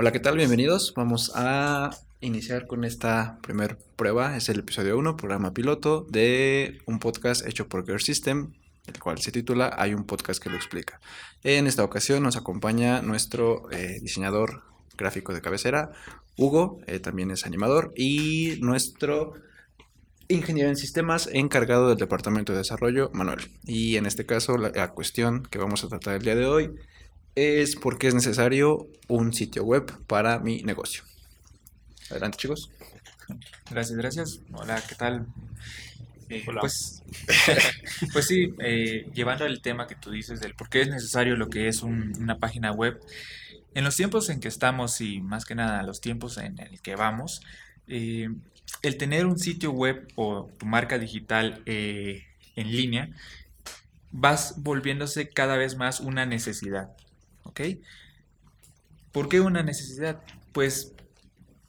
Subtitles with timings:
[0.00, 0.36] Hola, ¿qué tal?
[0.36, 0.94] Bienvenidos.
[0.94, 1.90] Vamos a
[2.20, 4.36] iniciar con esta primer prueba.
[4.36, 8.52] Es el episodio 1, programa piloto de un podcast hecho por Gear System,
[8.86, 11.00] el cual se titula Hay un podcast que lo explica.
[11.42, 14.62] En esta ocasión nos acompaña nuestro eh, diseñador
[14.96, 15.90] gráfico de cabecera,
[16.36, 19.32] Hugo, eh, también es animador, y nuestro
[20.28, 23.50] ingeniero en sistemas encargado del departamento de desarrollo, Manuel.
[23.64, 26.70] Y en este caso, la cuestión que vamos a tratar el día de hoy
[27.34, 31.04] es por qué es necesario un sitio web para mi negocio.
[32.10, 32.70] Adelante, chicos.
[33.70, 34.40] Gracias, gracias.
[34.52, 35.26] Hola, ¿qué tal?
[36.28, 36.60] Eh, Hola.
[36.60, 37.02] Pues,
[38.12, 41.48] pues sí, eh, llevando el tema que tú dices del por qué es necesario lo
[41.48, 43.00] que es un- una página web,
[43.74, 46.96] en los tiempos en que estamos y más que nada los tiempos en el que
[46.96, 47.42] vamos,
[47.88, 48.28] eh,
[48.82, 52.24] el tener un sitio web o tu marca digital eh,
[52.56, 53.10] en línea
[54.10, 56.90] vas volviéndose cada vez más una necesidad,
[57.48, 57.60] ¿ok?
[59.12, 60.22] ¿Por qué una necesidad?
[60.52, 60.92] Pues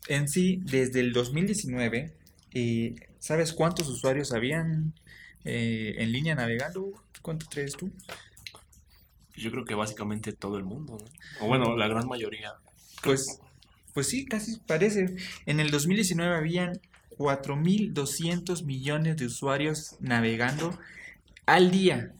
[0.07, 2.13] en sí, desde el 2019,
[2.53, 4.94] eh, ¿sabes cuántos usuarios habían
[5.45, 6.91] eh, en línea navegando?
[7.22, 7.91] ¿Cuánto crees tú?
[9.35, 11.45] Yo creo que básicamente todo el mundo, ¿no?
[11.45, 12.53] O bueno, la gran mayoría.
[13.03, 13.39] Pues,
[13.94, 15.16] pues sí, casi parece.
[15.45, 16.81] En el 2019 habían
[17.17, 20.77] 4.200 millones de usuarios navegando
[21.45, 22.13] al día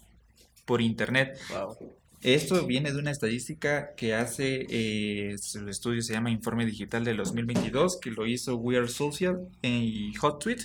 [0.66, 1.38] por Internet.
[1.50, 1.99] Wow.
[2.22, 7.16] Esto viene de una estadística que hace, eh, el estudio se llama Informe Digital del
[7.16, 10.58] 2022, que lo hizo We Are Social y Hot Tweet,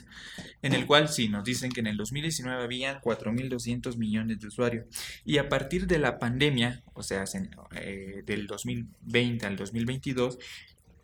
[0.63, 4.87] en el cual sí nos dicen que en el 2019 habían 4.200 millones de usuarios.
[5.25, 10.39] Y a partir de la pandemia, o sea, se- eh, del 2020 al 2022,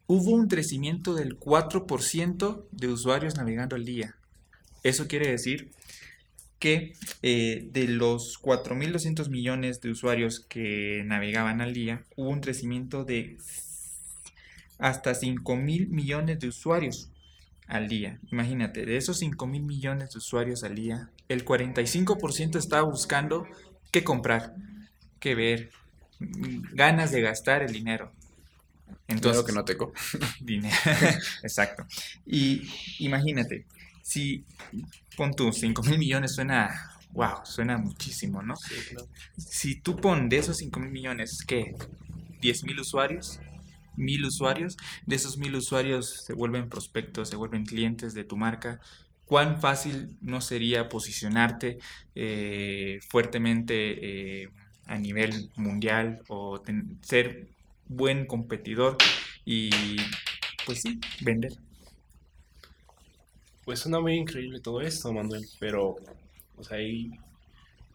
[0.09, 4.17] hubo un crecimiento del 4% de usuarios navegando al día.
[4.83, 5.71] Eso quiere decir
[6.61, 13.05] que eh, de los 4.200 millones de usuarios que navegaban al día, hubo un crecimiento
[13.05, 13.39] de
[14.79, 17.11] hasta 5.000 millones de usuarios
[17.67, 18.21] al día.
[18.31, 23.47] Imagínate, de esos 5.000 millones de usuarios al día, el 45% estaba buscando
[23.91, 24.55] qué comprar,
[25.19, 25.71] qué ver,
[26.19, 28.13] mm, ganas de gastar el dinero.
[29.09, 29.93] Entonces, que no tengo.
[30.41, 30.77] Dinero.
[31.43, 31.87] Exacto.
[32.27, 32.69] Y
[32.99, 33.67] imagínate,
[34.03, 34.45] si
[35.21, 36.71] pon tus 5 mil millones suena,
[37.11, 38.55] wow, suena muchísimo, ¿no?
[38.57, 39.09] Sí, claro.
[39.37, 41.75] Si tú pon de esos 5 mil millones, ¿qué?
[42.41, 43.39] 10 mil usuarios,
[43.97, 44.77] mil usuarios,
[45.07, 48.81] de esos mil usuarios se vuelven prospectos, se vuelven clientes de tu marca.
[49.25, 51.79] ¿Cuán fácil no sería posicionarte
[52.15, 54.49] eh, fuertemente eh,
[54.87, 57.49] a nivel mundial o ten- ser
[57.87, 58.97] buen competidor
[59.45, 59.71] y
[60.65, 61.53] pues sí, vender?
[63.71, 65.95] Pues suena muy increíble todo esto, Manuel, pero,
[66.57, 67.13] o sea, ahí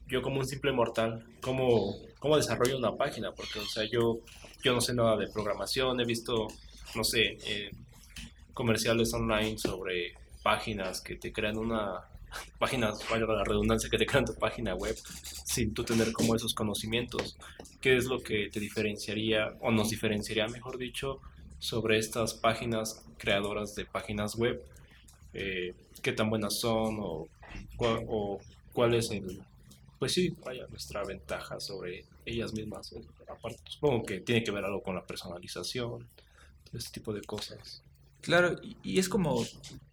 [0.08, 3.34] yo como un simple mortal, ¿cómo, cómo desarrollo una página?
[3.34, 4.20] Porque, o sea, yo,
[4.64, 6.48] yo no sé nada de programación, he visto,
[6.96, 7.72] no sé, eh,
[8.54, 10.14] comerciales online sobre
[10.44, 12.06] páginas que te crean una,
[12.58, 14.96] páginas, vaya la redundancia, que te crean tu página web
[15.44, 17.36] sin tú tener como esos conocimientos.
[17.82, 21.20] ¿Qué es lo que te diferenciaría, o nos diferenciaría, mejor dicho,
[21.60, 24.64] sobre estas páginas creadoras de páginas web?
[25.36, 27.28] Eh, ¿qué tan buenas son o,
[27.78, 28.40] o
[28.74, 29.42] cuál es el,
[30.00, 32.96] pues sí, vaya, nuestra ventaja sobre ellas mismas?
[33.28, 36.08] Aparte, supongo que tiene que ver algo con la personalización,
[36.64, 37.84] todo este tipo de cosas.
[38.22, 39.46] Claro, y es como,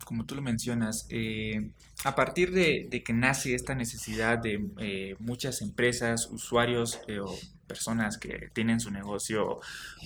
[0.07, 1.71] como tú lo mencionas, eh,
[2.05, 8.17] a partir de, que nace esta necesidad de eh, muchas empresas, usuarios eh, o personas
[8.17, 9.61] que tienen su negocio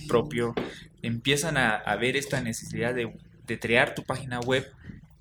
[0.09, 0.53] propio,
[1.01, 4.65] empiezan a, ver esta necesidad de crear tu página web.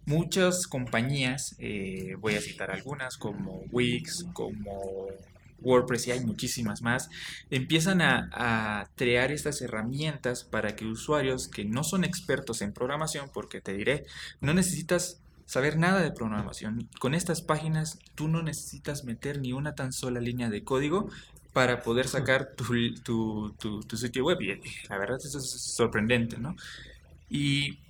[0.07, 5.19] Muchas compañías, eh, voy a citar algunas como Wix, como
[5.59, 7.09] WordPress y hay muchísimas más,
[7.51, 13.31] empiezan a, a crear estas herramientas para que usuarios que no son expertos en programación,
[13.33, 14.05] porque te diré,
[14.41, 16.89] no necesitas saber nada de programación.
[17.01, 21.09] Con estas páginas tú no necesitas meter ni una tan sola línea de código
[21.53, 22.65] para poder sacar tu,
[23.03, 24.41] tu- tu- tu sitio web.
[24.41, 26.55] Y eh, la verdad eso es sorprendente, ¿no?
[27.29, 27.86] Y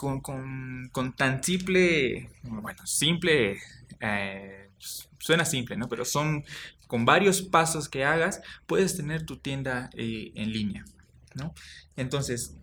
[0.00, 3.58] con, tan simple, bueno, simple,
[4.00, 4.70] eh,
[5.18, 5.88] suena simple, ¿no?
[5.88, 6.44] Pero son
[6.86, 10.84] con varios pasos que hagas, puedes tener tu tienda eh, en línea,
[11.34, 11.52] ¿no?
[11.96, 12.56] Entonces,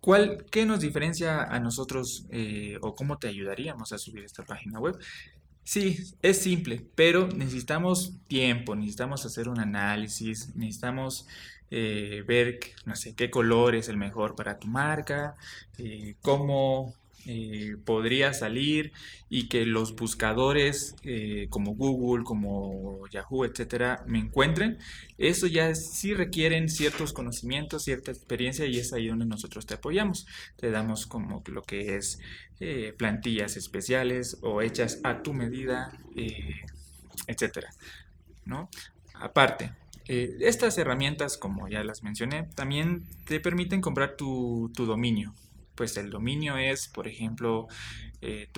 [0.00, 4.78] ¿cuál, qué nos diferencia a nosotros eh, o cómo te ayudaríamos a subir esta página
[4.78, 4.98] web?
[5.64, 11.26] Sí, es simple, pero necesitamos tiempo, necesitamos hacer un análisis, necesitamos
[11.70, 15.34] eh, ver, no sé, qué color es el mejor para tu marca,
[15.78, 16.94] eh, cómo
[17.26, 18.92] eh, podría salir
[19.28, 20.96] y que los buscadores
[21.50, 24.78] como Google, como Yahoo, etcétera, me encuentren,
[25.18, 30.26] eso ya sí requieren ciertos conocimientos, cierta experiencia y es ahí donde nosotros te apoyamos.
[30.56, 32.18] Te damos como lo que es
[32.96, 35.92] plantillas especiales o hechas a tu medida,
[37.26, 37.70] etcétera.
[38.44, 38.68] ¿no?
[39.14, 39.72] Aparte,
[40.40, 45.34] estas herramientas, como ya las mencioné, también te permiten comprar tu, tu dominio
[45.80, 47.66] pues el dominio es, por ejemplo,
[48.20, 48.50] eh,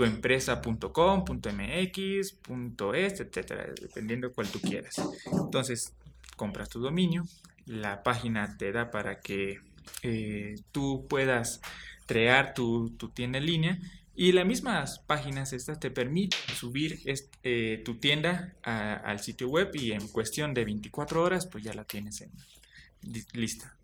[3.20, 5.00] etcétera, dependiendo de cuál tú quieras.
[5.32, 5.94] Entonces,
[6.34, 7.22] compras tu dominio,
[7.64, 9.60] la página te da para que
[10.02, 11.60] eh, tú puedas
[12.06, 13.78] crear tu, tienda en línea
[14.14, 17.00] y las mismas páginas estas te permiten subir
[17.42, 21.84] eh, tu tienda al sitio web y en cuestión de 24 horas pues ya la
[21.84, 22.30] tienes en,
[23.32, 23.74] lista.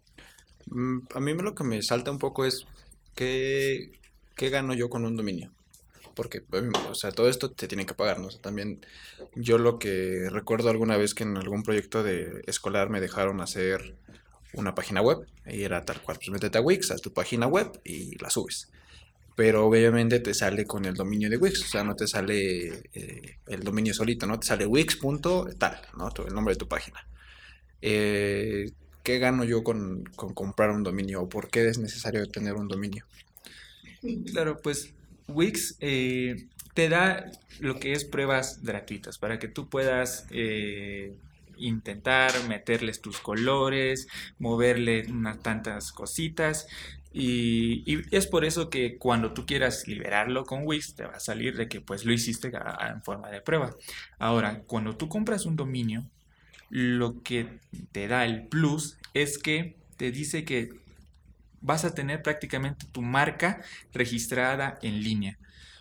[0.66, 2.66] Mm, a mí lo que me salta un poco es
[3.14, 3.90] ¿qué,
[4.36, 5.50] ¿qué gano yo con un dominio?
[6.14, 6.42] Porque,
[6.90, 8.28] o sea, todo esto te tiene que pagar, ¿no?
[8.28, 8.84] también
[9.36, 13.94] yo lo que recuerdo alguna vez que en algún proyecto de escolar me dejaron hacer
[14.52, 17.80] una página web y era tal cual, pues métete a Wix, haz tu página web
[17.84, 18.69] y la subes.
[19.38, 23.37] Pero obviamente te sale con el dominio de Wix, o sea, no te sale eh,
[23.46, 24.40] el dominio solito, ¿no?
[24.40, 26.08] Te sale wix.tal, ¿no?
[26.26, 27.06] El nombre de tu página.
[27.81, 28.73] Eh,
[29.05, 33.05] ¿qué gano yo con, comprar un dominio o por qué es necesario tener un dominio?
[34.32, 34.93] Claro, pues
[35.29, 37.31] Wix eh, te da
[37.61, 40.26] lo que es pruebas gratuitas para que tú puedas
[41.58, 44.08] intentar meterles tus colores,
[44.40, 46.67] moverle unas tantas cositas.
[47.12, 51.56] Y, es por eso que cuando tú quieras liberarlo con Wix, te va a salir
[51.56, 53.75] de que pues lo hiciste en forma de prueba.
[54.19, 56.05] Ahora, cuando tú compras un dominio,
[56.70, 57.60] lo que
[57.93, 60.70] te da el plus es que te dice que
[61.60, 63.62] vas a tener prácticamente tu marca
[63.93, 65.38] registrada en línea.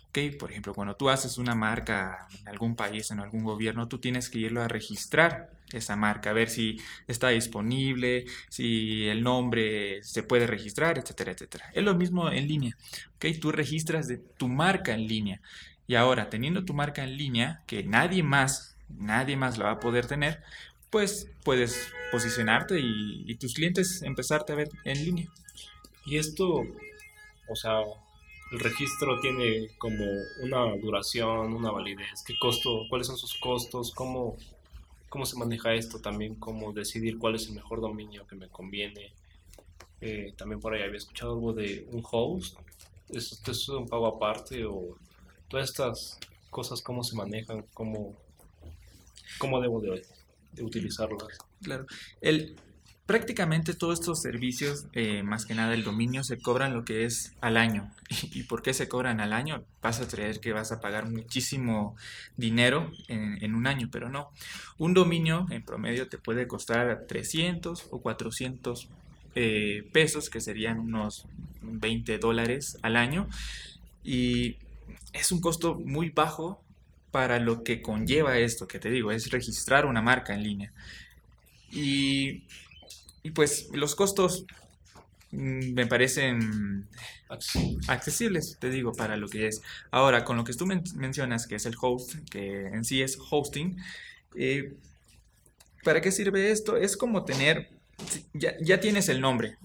[0.08, 0.30] ¿Okay?
[0.30, 4.30] Por ejemplo, cuando tú haces una marca en algún país, en algún gobierno, tú tienes
[4.30, 10.22] que irlo a registrar esa marca, a ver si está disponible, si el nombre se
[10.22, 11.70] puede registrar, etcétera, etcétera.
[11.74, 12.76] Es lo mismo en línea.
[13.16, 13.34] ¿okay?
[13.38, 15.40] Tú registras de tu marca en línea.
[15.86, 19.80] Y ahora, teniendo tu marca en línea, que nadie más, nadie más la va a
[19.80, 20.42] poder tener,
[20.90, 25.28] pues puedes posicionarte y, tus clientes empezarte a ver en línea.
[26.06, 26.66] Y esto,
[27.48, 27.80] o sea,
[28.52, 30.04] el registro tiene como
[30.42, 34.36] una duración, una validez, qué costo, cuáles son sus costos, cómo,
[35.08, 39.12] cómo se maneja esto también, cómo decidir cuál es el mejor dominio que me conviene.
[40.00, 42.56] Eh, también por ahí había escuchado algo de un host,
[43.08, 44.96] ¿esto es un pago aparte o
[45.48, 46.18] todas estas
[46.50, 48.14] cosas, cómo se manejan, cómo,
[49.38, 50.04] cómo debo de
[50.52, 51.38] de utilizarlas.
[51.62, 51.86] Claro.
[52.20, 52.56] El,
[53.08, 57.32] prácticamente todos estos servicios, eh, más que nada el dominio, se cobran lo que es
[57.40, 57.90] al año.
[58.34, 59.64] ¿Y por qué se cobran al año?
[59.80, 61.96] Vas a creer que vas a pagar muchísimo
[62.36, 64.28] dinero en, un año, pero no.
[64.76, 68.88] Un dominio en promedio te puede costar 300 o 400
[69.34, 71.24] eh, pesos, que serían unos
[71.62, 73.26] 20 dólares al año.
[74.04, 74.56] Y
[75.14, 76.62] es un costo muy bajo
[77.10, 80.72] para lo que conlleva esto que te digo, es registrar una marca en línea.
[81.72, 82.42] Y,
[83.30, 84.44] pues los costos
[85.30, 86.88] mm, me parecen
[87.88, 89.62] accesibles, te digo, para lo que es.
[89.90, 93.76] Ahora, con lo que tú mencionas, que es el host, que en sí es hosting,
[94.34, 94.74] eh,
[95.84, 96.76] ¿para qué sirve esto?
[96.76, 97.70] Es como tener,
[98.32, 99.58] ya, ya tienes el nombre,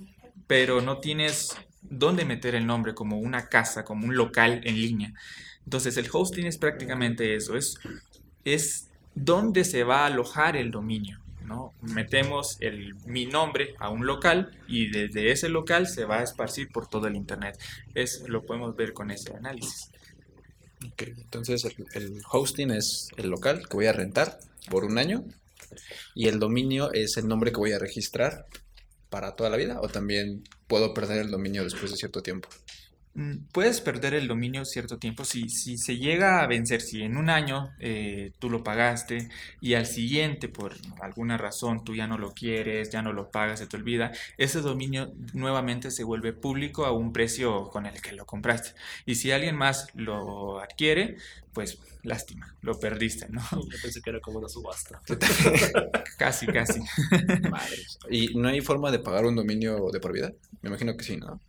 [0.47, 5.13] pero no tienes dónde meter el nombre, como una casa, como un local en línea.
[5.63, 7.79] Entonces el hosting es prácticamente eso, es,
[8.43, 11.22] es dónde se va a alojar el dominio.
[11.45, 11.73] ¿No?
[11.81, 16.69] Metemos el, mi nombre a un local y desde ese local se va a esparcir
[16.69, 17.59] por todo el Internet.
[17.93, 19.89] Es, lo podemos ver con ese análisis.
[20.97, 25.23] entonces el, el hosting es el local que voy a rentar por un año
[26.15, 28.45] y el dominio es el nombre que voy a registrar
[29.09, 32.49] para toda la vida o también puedo perder el dominio después de cierto tiempo.
[33.15, 37.15] Mm, puedes perder el dominio cierto tiempo si, si se llega a vencer, si en
[37.15, 39.29] un año eh, tú lo pagaste
[39.61, 43.59] y al siguiente por alguna razón tú ya no lo quieres, ya no lo pagas,
[43.59, 48.13] se te olvida, ese dominio nuevamente se vuelve público a un precio con el que
[48.13, 48.71] lo compraste.
[49.05, 51.17] Y si alguien más lo adquiere,
[51.53, 53.41] pues lástima, lo perdiste, ¿no?
[53.51, 55.01] Yo pensé que era como una subasta.
[56.17, 56.81] casi, casi.
[58.09, 60.33] ¿Y no hay forma de pagar un dominio de por vida?
[60.63, 61.39] Me imagino que sí, ¿no?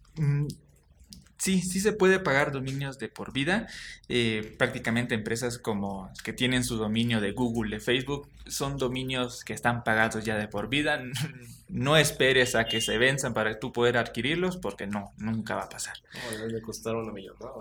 [1.37, 3.67] Sí, sí se puede pagar dominios de por vida.
[4.09, 9.53] Eh, prácticamente empresas como que tienen su dominio de Google, de Facebook, son dominios que
[9.53, 11.03] están pagados ya de por vida.
[11.69, 15.69] no esperes a que se venzan para tú poder adquirirlos, porque no, nunca va a
[15.69, 15.97] pasar.
[16.39, 17.53] No, me costaron una millonada.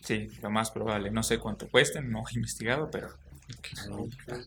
[0.00, 1.10] Sí, lo más probable.
[1.10, 3.10] No sé cuánto cuesten, no he investigado, pero...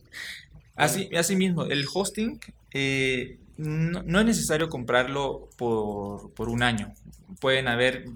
[0.74, 2.38] Así, así mismo, el hosting
[2.72, 6.94] eh, no, no, es necesario comprarlo por, por, un año.
[7.40, 8.06] Pueden haber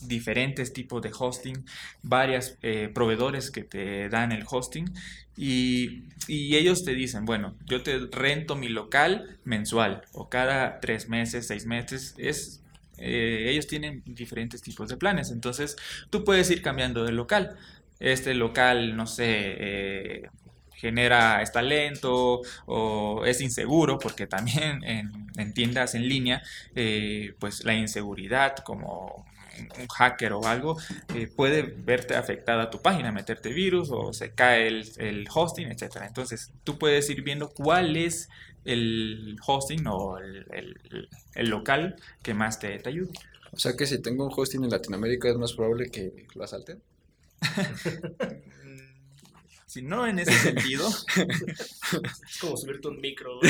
[0.00, 1.64] diferentes tipos de hosting,
[2.02, 4.92] varios eh, proveedores que te dan el hosting
[5.36, 11.08] y, y, ellos te dicen, bueno, yo te rento mi local mensual o cada tres
[11.08, 12.60] meses, seis meses, es...
[12.96, 15.76] Eh, ellos tienen diferentes tipos de planes, entonces
[16.10, 17.56] tú puedes ir cambiando de local.
[17.98, 20.28] Este local, no sé, eh,
[20.84, 26.42] genera, está lento o es inseguro, porque también en, en tiendas en línea,
[26.74, 29.24] eh, pues la inseguridad como
[29.80, 30.76] un hacker o algo,
[31.14, 36.02] eh, puede verte afectada tu página, meterte virus o se cae el, el hosting, etc.
[36.06, 38.28] Entonces, tú puedes ir viendo cuál es
[38.64, 43.12] el hosting o el, el, el local que más te, te ayude.
[43.52, 46.82] O sea que si tengo un hosting en Latinoamérica es más probable que lo asalten.
[49.66, 50.88] si no en ese sentido.
[50.88, 53.38] es como subirte un micro.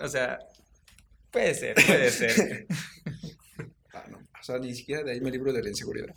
[0.00, 0.38] o sea,
[1.34, 2.66] puede ser, puede ser.
[3.92, 4.18] Ah, no.
[4.18, 6.14] O sea, ni siquiera de ahí me libro de la inseguridad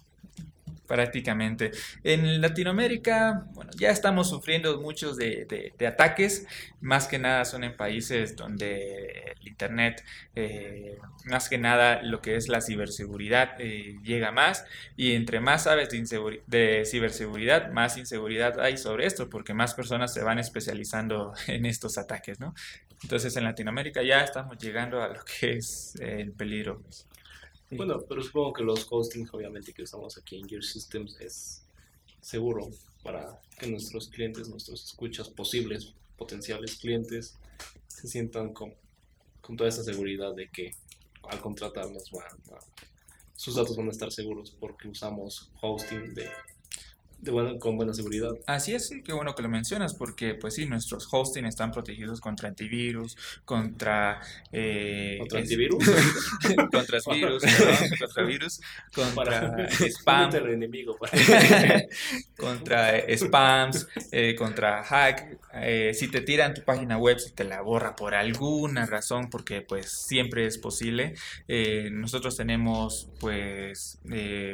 [0.88, 1.72] prácticamente.
[2.04, 6.48] En Latinoamérica, bueno, ya estamos sufriendo muchos de, de, de ataques,
[6.80, 10.04] más que nada son en países donde el Internet,
[10.36, 15.64] eh, más que nada lo que es la ciberseguridad eh, llega más y entre más
[15.64, 21.34] sabes de, de, ciberseguridad, más inseguridad hay sobre esto, porque más personas se van especializando
[21.48, 22.54] en estos ataques, ¿no?
[23.04, 26.82] Entonces en Latinoamérica ya estamos llegando a lo que es el peligro.
[27.72, 31.64] Bueno, pero supongo que los hostings, obviamente, que usamos aquí en Gear Systems es
[32.22, 32.70] seguro
[33.04, 37.38] para que nuestros clientes, nuestros escuchas posibles, potenciales clientes,
[37.88, 38.74] se sientan con,
[39.42, 40.76] con toda esa seguridad de que
[41.24, 42.24] al contratarnos van
[42.56, 42.60] a,
[43.36, 46.30] sus datos van a estar seguros porque usamos hosting de
[47.20, 48.32] de buena, con buena seguridad.
[48.46, 52.22] Así es, sí, qué bueno que lo mencionas, porque pues sí, nuestros hosting están protegidos
[52.22, 54.22] contra antivirus, contra...
[54.52, 55.84] Eh, ¿Contra antivirus?
[56.72, 57.98] contra virus, ¿no?
[58.00, 58.62] contra virus,
[58.94, 60.36] contra spam.
[60.36, 60.98] enemigo.
[62.38, 65.38] contra spams, eh, contra hack.
[65.56, 69.62] Eh, si te tiran tu página web, si te la borra por alguna razón, porque
[69.62, 71.16] pues siempre es posible.
[71.48, 74.00] Eh, nosotros tenemos pues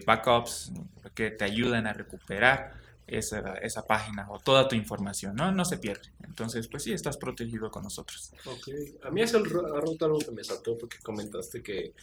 [0.05, 0.71] backups
[1.13, 2.62] que te ayudan a recuperar
[3.07, 5.51] esa, esa, página o toda tu información, ¿no?
[5.51, 6.09] No se pierde.
[6.23, 8.31] Entonces, pues sí, estás protegido con nosotros.
[8.45, 8.69] Ok.
[9.03, 11.93] A mí es el rato algo que me saltó porque comentaste que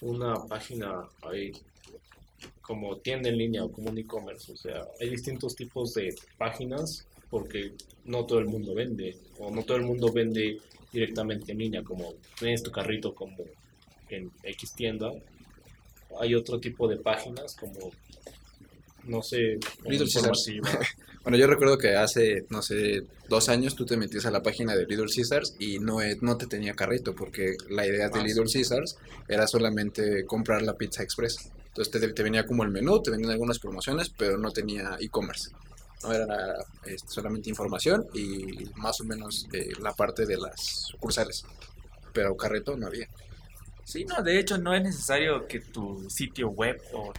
[0.00, 1.52] una página ahí
[2.62, 7.06] como tienda en línea o como un e-commerce, o sea, hay distintos tipos de páginas
[7.28, 7.72] porque
[8.04, 10.58] no todo el mundo vende o no todo el mundo vende
[10.92, 13.36] directamente en línea, como tienes tu carrito como
[14.08, 15.12] en X tienda.
[16.18, 17.92] Hay otro tipo de páginas como
[19.04, 19.58] no sé,
[21.22, 24.74] bueno, yo recuerdo que hace, no sé, dos años tú te metías a la página
[24.74, 28.46] de Little Caesars y no, no te tenía carrito, porque la idea de ah, Little
[28.52, 28.96] Caesars
[29.28, 31.50] era solamente comprar la pizza express.
[31.68, 35.50] Entonces te, te, venía como el menú, te venían algunas promociones, pero no tenía e-commerce.
[36.02, 36.54] No era
[36.84, 41.44] este, solamente información y más o menos eh, la parte de las sucursales.
[42.12, 43.08] Pero carrito no había.
[43.84, 47.12] Sí, no, de hecho no es necesario que tu sitio web o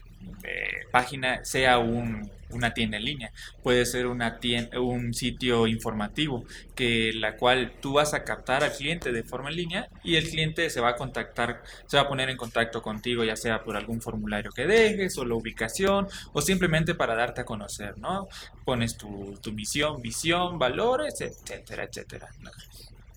[0.43, 3.31] eh, página sea un, una tienda en línea,
[3.63, 8.73] puede ser una tienda, un sitio informativo que la cual tú vas a captar al
[8.73, 12.07] cliente de forma en línea y el cliente se va a contactar, se va a
[12.07, 16.41] poner en contacto contigo ya sea por algún formulario que dejes o la ubicación o
[16.41, 18.27] simplemente para darte a conocer, ¿no?
[18.65, 22.29] Pones tu, tu misión, visión, valores, etcétera, etcétera.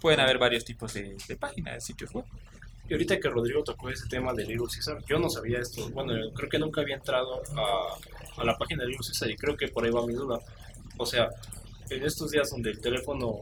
[0.00, 2.24] Pueden haber varios tipos de, de páginas, de sitios web.
[2.88, 5.88] Y ahorita que Rodrigo tocó ese tema de Little Caesar, yo no sabía esto.
[5.90, 9.56] Bueno, creo que nunca había entrado a, a la página de Little Caesar y creo
[9.56, 10.38] que por ahí va mi duda.
[10.98, 11.28] O sea,
[11.90, 13.40] en estos días donde el teléfono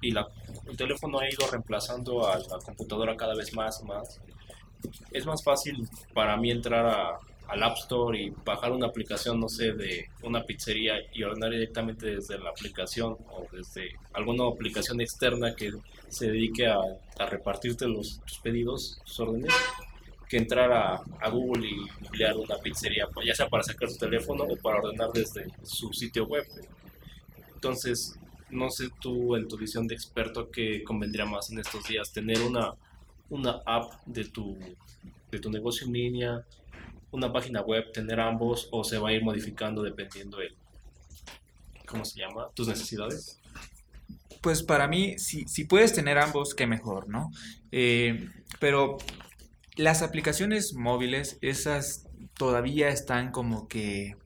[0.00, 0.26] y la,
[0.68, 4.20] el teléfono ha ido reemplazando a la computadora cada vez más y más,
[5.12, 9.48] es más fácil para mí entrar a, al App Store y bajar una aplicación, no
[9.48, 15.54] sé, de una pizzería y ordenar directamente desde la aplicación o desde alguna aplicación externa
[15.54, 15.72] que
[16.12, 16.78] se dedique a,
[17.30, 19.52] repartirte los tus pedidos, tus órdenes,
[20.28, 24.56] que entrar a, Google y emplear una pizzería, ya sea para sacar tu teléfono o
[24.56, 26.44] para ordenar desde su sitio web.
[27.54, 28.18] Entonces,
[28.50, 32.42] no sé tú en tu visión de experto qué convendría más en estos días, tener
[32.42, 32.74] una,
[33.30, 34.58] una app de tu,
[35.30, 36.44] de tu negocio en línea,
[37.10, 40.52] una página web, tener ambos o se va a ir modificando dependiendo de,
[41.86, 42.48] ¿cómo se llama?
[42.54, 43.41] Tus necesidades.
[44.42, 47.30] Pues para mí, si, si puedes tener ambos, qué mejor, ¿no?
[47.70, 48.98] Eh, pero
[49.76, 54.16] las aplicaciones móviles, esas todavía están como que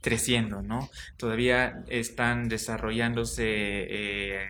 [0.00, 0.88] creciendo, ¿no?
[1.18, 4.48] Todavía están desarrollándose eh,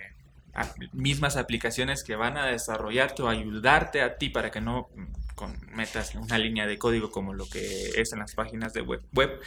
[0.93, 4.89] mismas aplicaciones que van a desarrollarte o ayudarte a ti para que no
[5.75, 9.03] metas una línea de código como lo que es en las páginas de web.
[9.13, 9.41] web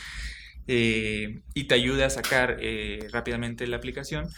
[0.67, 2.59] eh, y te ayude a sacar
[3.09, 4.29] rápidamente la aplicación.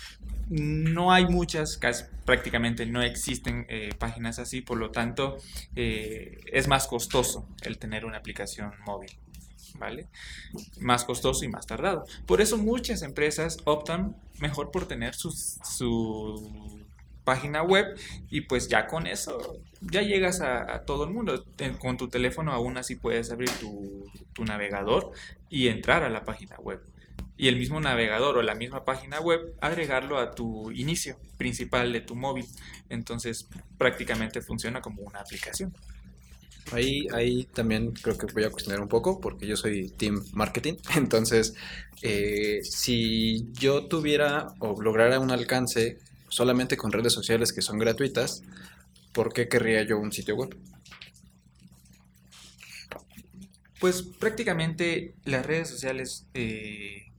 [0.50, 5.38] No hay muchas, casi, prácticamente no existen eh, páginas así, por lo tanto
[5.76, 9.12] es más costoso el tener una aplicación móvil.
[9.80, 10.08] ¿Vale?
[10.80, 12.06] Más costoso y más tardado.
[12.28, 16.84] Por eso muchas empresas optan mejor por tener su
[17.24, 17.98] página web
[18.30, 21.46] y pues ya con eso ya llegas a, todo el mundo.
[21.80, 25.12] Con tu teléfono aún así puedes abrir tu, navegador
[25.50, 26.82] y entrar a la página web.
[27.36, 32.01] Y el mismo navegador o la misma página web agregarlo a tu inicio principal de
[32.01, 32.46] tu móvil.
[32.89, 35.74] Entonces prácticamente funciona como una aplicación.
[36.72, 40.75] Ahí, ahí también creo que voy a cuestionar un poco porque yo soy team marketing.
[40.96, 41.55] Entonces,
[42.01, 45.98] eh, si yo tuviera o lograra un alcance
[46.29, 48.43] solamente con redes sociales que son gratuitas,
[49.12, 50.55] ¿por qué querría yo un sitio web?
[53.84, 57.12] Pues prácticamente las redes sociales eh,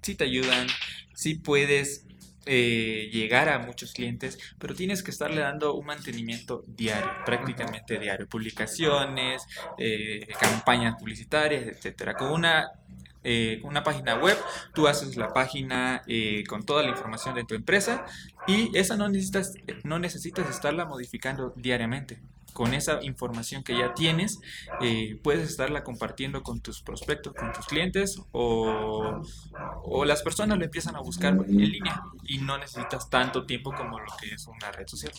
[0.00, 0.66] sí te ayudan,
[1.14, 2.06] sí puedes
[2.44, 8.26] eh, llegar a muchos clientes, pero tienes que estarle dando un mantenimiento diario, prácticamente diario,
[8.26, 9.46] publicaciones,
[9.78, 12.16] eh, campañas publicitarias, etcétera.
[12.16, 12.68] Con una
[13.24, 14.36] eh, una página web,
[14.74, 18.04] tú haces la página eh, con toda la información de tu empresa
[18.46, 22.20] y esa no necesitas, no necesitas estarla modificando diariamente.
[22.52, 24.38] Con esa información que ya tienes,
[24.82, 29.22] eh, puedes estarla compartiendo con tus prospectos, con tus clientes o,
[29.84, 33.98] o las personas lo empiezan a buscar en línea y no necesitas tanto tiempo como
[33.98, 35.12] lo que es una red social.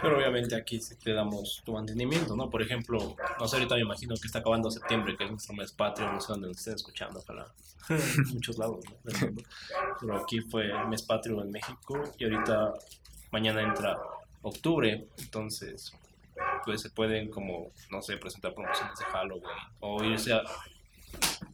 [0.00, 2.48] Pero obviamente aquí sí te damos tu mantenimiento, ¿no?
[2.48, 5.72] Por ejemplo, no sé, ahorita me imagino que está acabando septiembre, que es nuestro mes
[5.72, 7.52] patrio, no sé dónde nos estén escuchando, ojalá.
[8.34, 9.28] muchos lados, ¿no?
[10.00, 12.74] Pero aquí fue el mes patrio en México y ahorita
[13.30, 13.98] mañana entra
[14.42, 15.92] octubre, entonces
[16.64, 19.44] pues se pueden como, no sé, presentar promociones de Halloween
[19.80, 20.42] o irse a...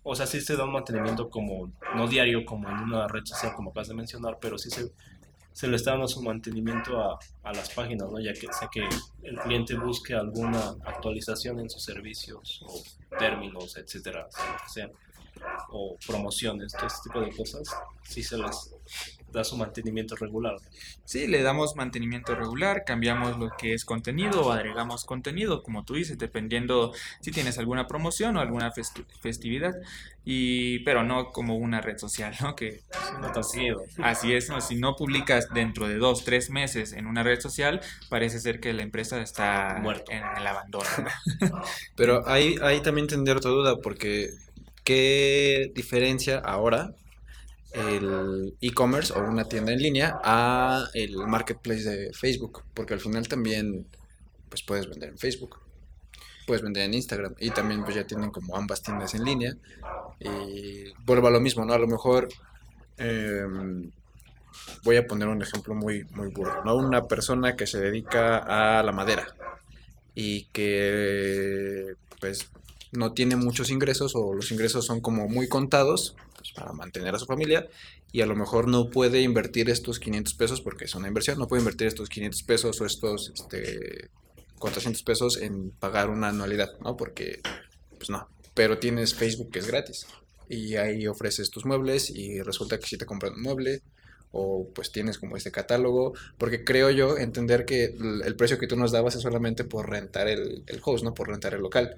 [0.02, 3.54] O sea, sí se da un mantenimiento como, no diario como en una red social
[3.54, 4.90] como acabas de mencionar, pero sí se
[5.54, 8.18] se le está dando su mantenimiento a, a, las páginas, ¿no?
[8.18, 8.86] ya que sea que
[9.22, 12.82] el cliente busque alguna actualización en sus servicios o
[13.16, 14.26] términos, etcétera,
[14.66, 14.90] sea,
[15.70, 17.68] o promociones, todo este tipo de cosas,
[18.02, 18.74] sí se las
[19.34, 20.56] da su mantenimiento regular.
[21.04, 25.94] Sí, le damos mantenimiento regular, cambiamos lo que es contenido o agregamos contenido, como tú
[25.94, 28.72] dices, dependiendo si tienes alguna promoción o alguna
[29.20, 29.74] festividad,
[30.24, 32.56] y pero no como una red social, ¿no?
[32.56, 32.80] Que
[33.20, 33.32] no
[34.02, 34.60] así es, ¿no?
[34.60, 38.72] si no publicas dentro de dos, tres meses en una red social, parece ser que
[38.72, 40.10] la empresa está Muerto.
[40.12, 40.86] en el abandono.
[41.96, 44.30] pero ahí, ahí también tendría otra duda, porque
[44.84, 46.94] ¿qué diferencia ahora
[47.74, 53.26] el e-commerce o una tienda en línea a el marketplace de Facebook, porque al final
[53.26, 53.86] también
[54.48, 55.58] pues puedes vender en Facebook,
[56.46, 59.56] puedes vender en Instagram y también pues ya tienen como ambas tiendas en línea
[60.20, 61.72] y vuelvo a lo mismo, ¿no?
[61.72, 62.28] A lo mejor
[62.96, 63.90] em,
[64.84, 66.76] voy a poner un ejemplo muy muy burro, ¿no?
[66.76, 68.38] Una persona que se dedica
[68.78, 69.26] a la madera
[70.14, 72.48] y que pues
[72.92, 77.18] no tiene muchos ingresos o los ingresos son como muy contados pues, para mantener a
[77.18, 77.66] su familia
[78.12, 81.48] y a lo mejor no puede invertir estos 500 pesos porque es una inversión, no
[81.48, 84.10] puede invertir estos 500 pesos o estos este,
[84.58, 86.96] 400 pesos en pagar una anualidad, ¿no?
[86.96, 87.40] Porque,
[87.96, 90.06] pues no, pero tienes Facebook que es gratis
[90.48, 93.80] y ahí ofreces tus muebles y resulta que si te compran un mueble
[94.32, 98.76] o pues tienes como este catálogo, porque creo yo entender que el precio que tú
[98.76, 101.14] nos dabas es solamente por rentar el, el host, ¿no?
[101.14, 101.96] Por rentar el local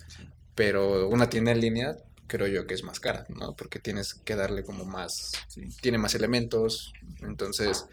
[0.56, 3.54] pero una tienda en línea creo yo que es más cara, ¿no?
[3.54, 5.32] Porque tienes que darle como más,
[5.80, 7.86] tiene más elementos, entonces,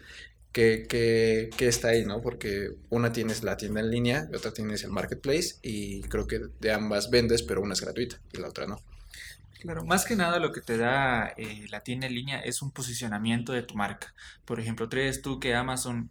[0.52, 2.20] ¿qué, qué, qué está ahí, no?
[2.20, 6.40] Porque una tienes la tienda en línea y otra tienes el marketplace y creo que
[6.60, 8.80] de ambas vendes, pero una es gratuita y la otra no.
[9.60, 12.70] Claro, más que nada lo que te da eh, la tienda en línea es un
[12.70, 14.12] posicionamiento de tu marca.
[14.44, 16.10] Por ejemplo, ¿crees tú que Amazon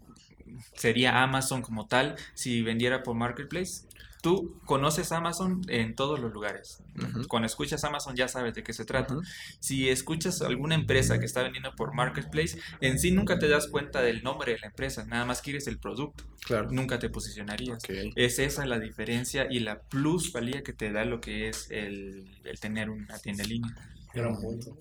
[0.75, 3.83] sería Amazon como tal si vendiera por Marketplace?
[4.23, 6.81] Tú conoces Amazon en todos los lugares.
[7.27, 9.17] Cuando escuchas Amazon ya sabes de qué se trata.
[9.59, 14.01] Si escuchas alguna empresa que está vendiendo por Marketplace, en sí nunca te das cuenta
[14.01, 16.23] del nombre de la empresa, nada más quieres el producto.
[16.45, 16.71] Claro.
[16.71, 17.83] Nunca te posicionarías.
[18.15, 22.31] Es esa la diferencia y la plusvalía que te da lo que es el,
[22.61, 23.75] tener una tienda en línea.
[24.13, 24.77] Gran punto.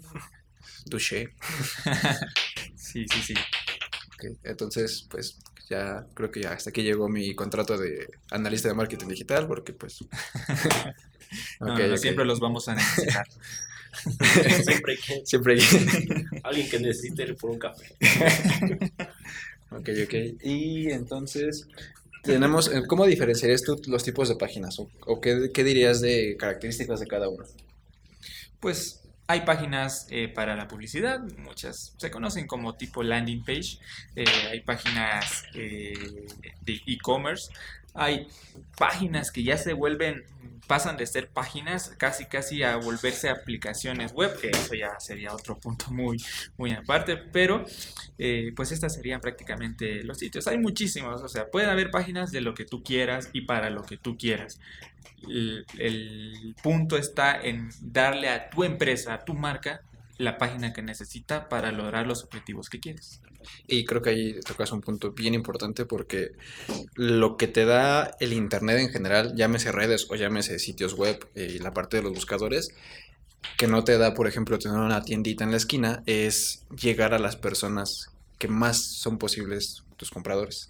[0.88, 1.30] Touché.
[2.76, 3.34] sí, sí, sí.
[4.14, 5.36] Ok, entonces, pues
[5.68, 9.72] ya creo que ya hasta aquí llegó mi contrato de analista de marketing digital, porque
[9.72, 10.04] pues...
[11.60, 13.26] No, no, siempre los vamos a necesitar.
[14.64, 15.58] Siempre hay que, Siempre
[16.42, 17.94] alguien que necesite ir por un café.
[19.70, 20.14] Ok, ok.
[20.42, 21.68] Y entonces,
[22.22, 24.78] tenemos, eh, ¿cómo diferenciarías tú los tipos de páginas?
[24.78, 27.44] ¿O, o qué, qué dirías de características de cada uno?
[28.60, 29.01] Pues
[29.32, 33.78] hay páginas eh, para la publicidad, muchas se conocen como tipo landing page,
[34.14, 35.94] eh, hay páginas eh,
[36.60, 37.50] de e-commerce,
[37.94, 38.28] hay
[38.78, 40.24] páginas que ya se vuelven,
[40.66, 45.58] pasan de ser páginas casi casi a volverse aplicaciones web, que eso ya sería otro
[45.58, 46.22] punto muy,
[46.56, 47.64] muy aparte, pero
[48.18, 50.46] eh, pues estas serían prácticamente los sitios.
[50.46, 53.82] Hay muchísimos, o sea, puede haber páginas de lo que tú quieras y para lo
[53.82, 54.60] que tú quieras.
[55.78, 59.82] El punto está en darle a tu empresa, a tu marca,
[60.18, 63.20] la página que necesita para lograr los objetivos que quieres.
[63.66, 66.32] Y creo que ahí tocas un punto bien importante porque
[66.94, 71.58] lo que te da el Internet en general, llámese redes o llámese sitios web y
[71.58, 72.74] la parte de los buscadores,
[73.56, 77.18] que no te da, por ejemplo, tener una tiendita en la esquina, es llegar a
[77.18, 80.68] las personas que más son posibles tus compradores.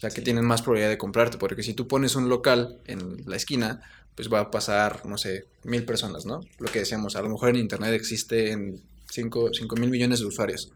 [0.00, 0.24] O sea, que Sí.
[0.24, 3.82] tienen más probabilidad de comprarte, porque si tú pones un local en la esquina,
[4.14, 6.40] pues va a pasar, no sé, mil personas, ¿no?
[6.58, 10.72] Lo que decíamos, a lo mejor en Internet existen 5 mil millones de usuarios.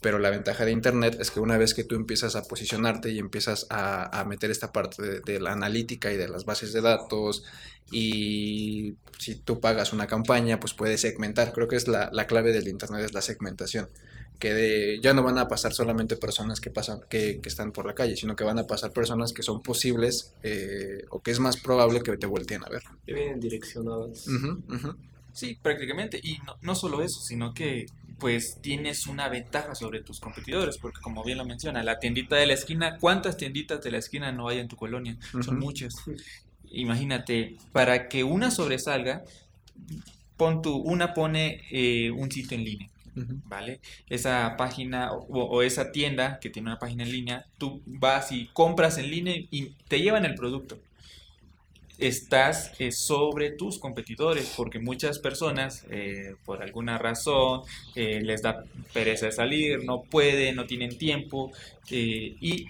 [0.00, 3.18] Pero la ventaja de Internet es que una vez que tú empiezas a posicionarte y
[3.18, 6.80] empiezas a, a meter esta parte de, de la analítica y de las bases de
[6.80, 7.42] datos,
[7.90, 11.52] y si tú pagas una campaña, pues puedes segmentar.
[11.52, 13.88] Creo que es la, la clave del Internet, es la segmentación.
[14.40, 17.86] Que de- ya no van a pasar solamente personas que pasan, que, que están por
[17.86, 21.38] la calle, sino que van a pasar personas que son posibles eh, o que es
[21.38, 22.82] más probable que te volteen a ver.
[23.06, 24.26] Que vienen direccionadas.
[25.32, 26.18] Sí, prácticamente.
[26.22, 27.86] Y no, no solo eso, sino que
[28.18, 32.46] pues tienes una ventaja sobre tus competidores, porque como bien lo menciona, la tiendita de
[32.46, 35.16] la esquina, ¿cuántas tienditas de la esquina no hay en tu colonia?
[35.42, 35.94] Son muchas.
[36.70, 39.22] Imagínate, para que una sobresalga,
[40.36, 42.88] pon tu, una pone eh, un sitio en línea.
[43.44, 43.80] ¿Vale?
[44.08, 48.98] Esa página o, esa tienda que tiene una página en línea, tú vas y compras
[48.98, 50.78] en línea y te llevan el producto.
[51.98, 57.60] Estás eh, sobre tus competidores porque muchas personas, eh, por alguna razón,
[57.94, 61.52] eh, les da pereza salir, no pueden, no tienen tiempo
[61.90, 62.66] y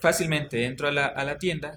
[0.00, 1.74] fácilmente entro a la, tienda,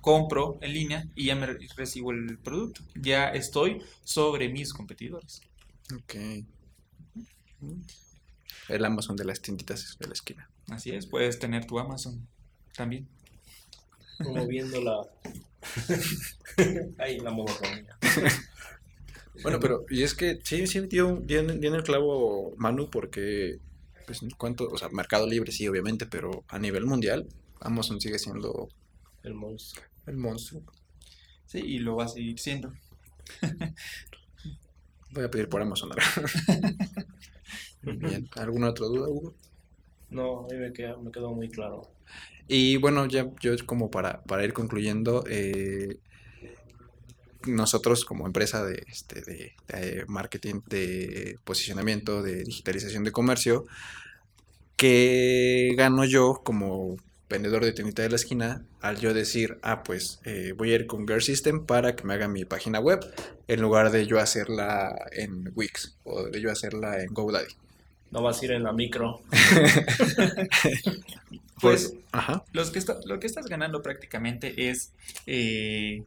[0.00, 2.82] compro en línea y ya me re- recibo el producto.
[2.94, 5.42] Ya estoy sobre mis competidores.
[5.94, 6.14] Ok.
[8.68, 10.48] El Amazon de las tienditas de la esquina.
[10.68, 12.26] Así es, puedes tener tu Amazon
[12.74, 13.08] también.
[14.22, 15.02] Como viendo la.
[16.98, 17.96] Ahí la monotonía.
[19.42, 23.58] Bueno, pero y es que sí, sí dio, el clavo Manu porque,
[24.06, 27.26] pues, cuánto, o sea, Mercado Libre sí, obviamente, pero a nivel mundial,
[27.60, 28.68] Amazon sigue siendo
[29.22, 29.84] El monstruo.
[30.06, 30.62] el monstruo.
[31.46, 32.72] Sí, y lo va a seguir siendo.
[35.12, 36.04] Voy a pedir por Amazon ahora.
[37.82, 39.34] Bien, ¿alguna otra duda, Hugo?
[40.10, 41.82] No, ahí me queda, me quedó muy claro.
[42.48, 45.98] Y bueno, ya yo como para, para ir concluyendo, eh,
[47.46, 53.64] nosotros como empresa de, este, de, de marketing, de posicionamiento, de digitalización de comercio,
[54.76, 56.96] ¿qué gano yo como
[57.32, 60.86] vendedor de tiendita de la esquina al yo decir, ah, pues eh, voy a ir
[60.86, 63.00] con Gear System para que me haga mi página web
[63.48, 67.52] en lugar de yo hacerla en Wix o de yo hacerla en GoDaddy?
[68.12, 69.20] No vas a ir en la micro.
[71.60, 72.42] Pues, ajá.
[72.52, 74.90] Los que está- lo que estás ganando prácticamente es
[75.26, 76.02] eh,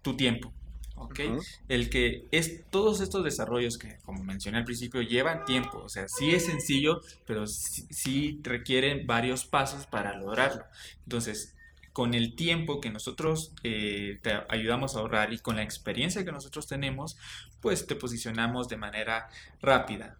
[0.00, 0.50] tu tiempo.
[0.96, 1.20] ¿Ok?
[1.68, 5.78] El que es todos estos desarrollos que, como mencioné al principio, llevan tiempo.
[5.78, 10.64] O sea, sí es sencillo, pero sí, sí requieren varios pasos para lograrlo.
[11.04, 11.54] Entonces,
[11.94, 16.32] con el tiempo que nosotros eh, te ayudamos a ahorrar y con la experiencia que
[16.32, 17.16] nosotros tenemos,
[17.60, 19.28] pues te posicionamos de manera
[19.62, 20.16] rápida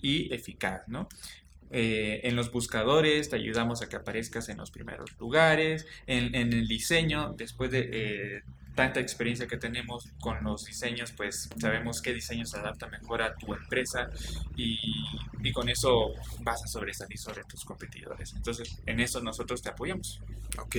[0.00, 1.08] y eficaz, ¿no?
[1.70, 6.52] Eh, en los buscadores te ayudamos a que aparezcas en los primeros lugares, en, en
[6.52, 8.42] el diseño, después de eh,
[8.74, 13.36] tanta experiencia que tenemos con los diseños, pues sabemos qué diseño se adapta mejor a
[13.36, 14.08] tu empresa
[14.56, 14.78] y,
[15.42, 18.34] y con eso vas a sobresalir sobre tus competidores.
[18.34, 20.22] Entonces, en eso nosotros te apoyamos.
[20.58, 20.76] Ok,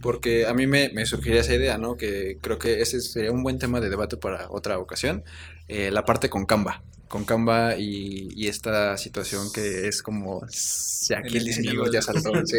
[0.00, 1.96] porque a mí me, me surgiría esa idea, ¿no?
[1.96, 5.24] Que creo que ese sería un buen tema de debate para otra ocasión.
[5.68, 11.14] eh, la parte con Canva, con Canva y, y esta situación que es como, si
[11.14, 12.32] aquí El el diseñador ya saltó.
[12.44, 12.56] Sí,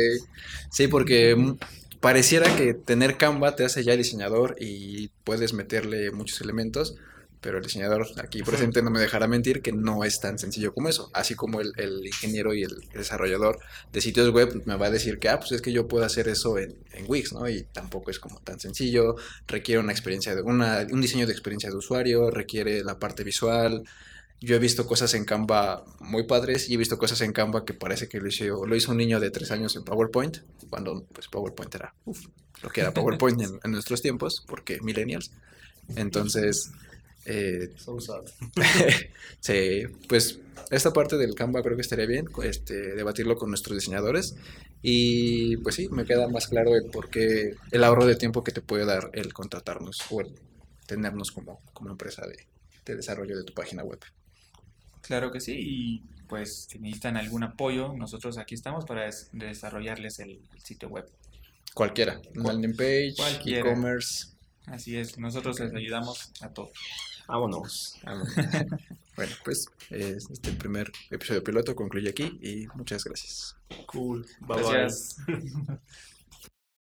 [0.71, 1.35] sí, porque
[1.99, 6.95] pareciera que tener Canva te hace ya diseñador y puedes meterle muchos elementos,
[7.41, 10.89] pero el diseñador aquí presente no me dejará mentir que no es tan sencillo como
[10.89, 11.10] eso.
[11.13, 13.60] Así como el, el ingeniero y el desarrollador
[13.91, 16.27] de sitios web me va a decir que, ah, pues es que yo puedo hacer
[16.27, 17.47] eso en, en Wix, ¿no?
[17.47, 19.15] Y tampoco es como tan sencillo,
[19.47, 23.83] requiere una experiencia, de una, un diseño de experiencia de usuario, requiere la parte visual.
[24.39, 27.73] Yo he visto cosas en Canva muy padres y he visto cosas en Canva que
[27.73, 30.38] parece que lo hizo, lo hizo un niño de tres años en PowerPoint,
[30.69, 32.26] cuando pues PowerPoint era uf,
[32.62, 35.32] lo que era PowerPoint en, en nuestros tiempos, porque millennials.
[35.95, 36.71] Entonces,
[37.26, 37.73] eh,
[39.39, 40.39] sí, pues
[40.71, 44.36] esta parte del Canva creo que estaría bien este, debatirlo con nuestros diseñadores
[44.82, 48.52] y pues sí, me queda más claro el por qué el ahorro de tiempo que
[48.52, 50.34] te puede dar el contratarnos o el
[50.86, 52.47] tenernos como, como empresa de,
[52.86, 54.00] de desarrollo de tu página web.
[55.01, 60.19] Claro que sí, y pues si necesitan algún apoyo, nosotros aquí estamos para des- desarrollarles
[60.19, 61.10] el, el sitio web.
[61.73, 63.15] Cualquiera, landing page,
[63.60, 64.27] e-commerce.
[64.65, 66.71] Así es, nosotros les ayudamos a todo.
[67.27, 67.97] Vámonos.
[69.17, 73.55] Bueno, pues eh, este primer episodio piloto concluye aquí y muchas gracias.
[73.88, 74.27] Cool.
[74.41, 74.63] Bye bye.
[74.63, 75.17] Gracias.